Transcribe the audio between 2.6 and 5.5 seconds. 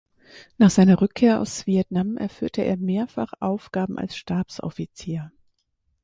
er mehrfach Aufgaben als Stabsoffizier.